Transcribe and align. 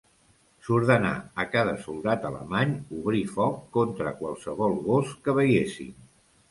S'ordenà 0.67 1.11
a 1.43 1.45
cada 1.55 1.75
soldat 1.83 2.25
alemany 2.31 2.73
obrir 3.03 3.23
foc 3.37 3.61
contra 3.79 4.19
qualsevol 4.25 4.77
gos 4.91 5.15
que 5.29 5.39
veiessin. 5.43 5.97